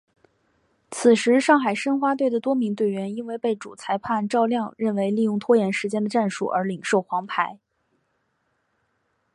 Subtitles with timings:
[0.89, 7.59] 此时上海申花队的多名队员因为被主裁判赵亮认为利用拖延时间的战术而领受黄牌。